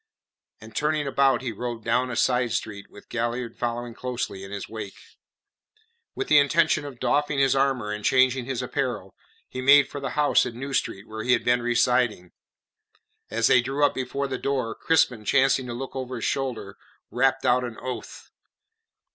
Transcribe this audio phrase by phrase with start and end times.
[0.59, 4.67] And turning about he rode down a side street with Galliard following closely in his
[4.67, 4.97] wake.
[6.15, 9.13] With the intention of doffing his armour and changing his apparel,
[9.47, 12.31] he made for the house in New Street where he had been residing.
[13.29, 16.79] As they drew up before the door, Crispin, chancing to look over his shoulder,
[17.11, 18.31] rapped out an oath.